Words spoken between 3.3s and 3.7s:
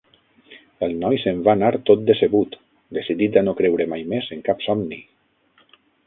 a no